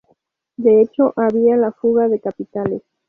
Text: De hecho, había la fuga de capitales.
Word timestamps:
De 0.57 0.81
hecho, 0.81 1.13
había 1.15 1.55
la 1.57 1.71
fuga 1.73 2.07
de 2.07 2.19
capitales. 2.19 2.81